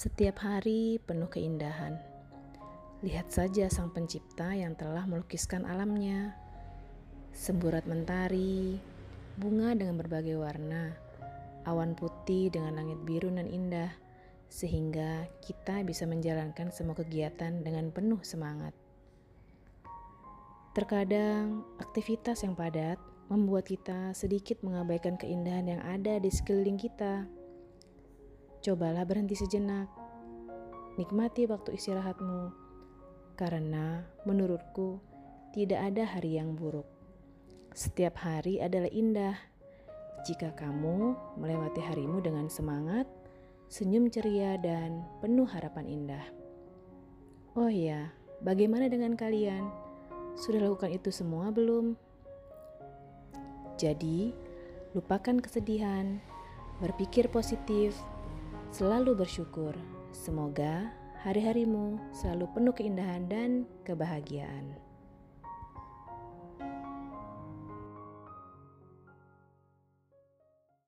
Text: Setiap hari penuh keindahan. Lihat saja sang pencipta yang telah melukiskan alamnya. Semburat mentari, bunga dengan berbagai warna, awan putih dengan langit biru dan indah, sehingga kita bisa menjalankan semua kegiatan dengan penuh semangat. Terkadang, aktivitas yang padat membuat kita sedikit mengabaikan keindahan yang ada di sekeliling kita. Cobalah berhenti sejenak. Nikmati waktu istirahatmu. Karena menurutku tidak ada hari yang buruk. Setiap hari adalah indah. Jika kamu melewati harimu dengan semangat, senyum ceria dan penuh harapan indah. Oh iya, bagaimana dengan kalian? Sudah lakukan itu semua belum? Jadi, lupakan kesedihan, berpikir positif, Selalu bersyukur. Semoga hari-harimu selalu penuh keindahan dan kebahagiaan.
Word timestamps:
Setiap 0.00 0.40
hari 0.40 0.96
penuh 1.04 1.28
keindahan. 1.28 2.00
Lihat 3.04 3.36
saja 3.36 3.68
sang 3.68 3.92
pencipta 3.92 4.48
yang 4.48 4.72
telah 4.72 5.04
melukiskan 5.04 5.68
alamnya. 5.68 6.32
Semburat 7.36 7.84
mentari, 7.84 8.80
bunga 9.36 9.76
dengan 9.76 10.00
berbagai 10.00 10.40
warna, 10.40 10.96
awan 11.68 11.92
putih 11.92 12.48
dengan 12.48 12.80
langit 12.80 12.96
biru 13.04 13.28
dan 13.28 13.44
indah, 13.44 13.92
sehingga 14.48 15.28
kita 15.44 15.84
bisa 15.84 16.08
menjalankan 16.08 16.72
semua 16.72 16.96
kegiatan 16.96 17.60
dengan 17.60 17.92
penuh 17.92 18.24
semangat. 18.24 18.72
Terkadang, 20.72 21.60
aktivitas 21.76 22.40
yang 22.40 22.56
padat 22.56 22.96
membuat 23.28 23.68
kita 23.68 24.16
sedikit 24.16 24.64
mengabaikan 24.64 25.20
keindahan 25.20 25.76
yang 25.76 25.84
ada 25.84 26.16
di 26.16 26.32
sekeliling 26.32 26.80
kita. 26.80 27.28
Cobalah 28.60 29.08
berhenti 29.08 29.32
sejenak. 29.32 29.88
Nikmati 31.00 31.48
waktu 31.48 31.80
istirahatmu. 31.80 32.52
Karena 33.32 34.04
menurutku 34.28 35.00
tidak 35.56 35.80
ada 35.80 36.04
hari 36.04 36.36
yang 36.36 36.52
buruk. 36.60 36.84
Setiap 37.72 38.20
hari 38.20 38.60
adalah 38.60 38.92
indah. 38.92 39.32
Jika 40.28 40.52
kamu 40.52 41.16
melewati 41.40 41.80
harimu 41.80 42.20
dengan 42.20 42.52
semangat, 42.52 43.08
senyum 43.72 44.12
ceria 44.12 44.60
dan 44.60 45.08
penuh 45.24 45.48
harapan 45.48 45.88
indah. 45.88 46.24
Oh 47.56 47.72
iya, 47.72 48.12
bagaimana 48.44 48.92
dengan 48.92 49.16
kalian? 49.16 49.72
Sudah 50.36 50.68
lakukan 50.68 50.92
itu 50.92 51.08
semua 51.08 51.48
belum? 51.48 51.96
Jadi, 53.80 54.36
lupakan 54.92 55.40
kesedihan, 55.40 56.20
berpikir 56.84 57.32
positif, 57.32 57.96
Selalu 58.70 59.26
bersyukur. 59.26 59.74
Semoga 60.14 60.94
hari-harimu 61.26 61.98
selalu 62.14 62.46
penuh 62.54 62.70
keindahan 62.70 63.26
dan 63.26 63.66
kebahagiaan. 63.82 64.78